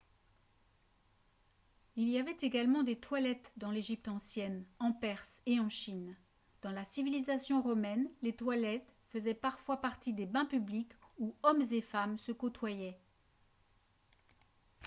[1.95, 6.17] il y avait également des toilettes dans l'égypte ancienne en perse et en chine
[6.63, 11.81] dans la civilisation romaine les toilettes faisaient parfois partie des bains publics où hommes et
[11.81, 12.99] femmes se côtoyaient